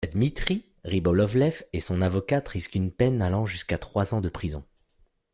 Dmitry 0.13 0.65
Rybolovlev 0.83 1.61
et 1.73 1.79
son 1.79 2.01
avocate 2.01 2.47
risquent 2.47 2.73
une 2.73 2.89
peine 2.91 3.21
allant 3.21 3.45
jusqu'à 3.45 3.77
trois 3.77 4.15
ans 4.15 4.21
de 4.21 4.29
prison. 4.29 4.63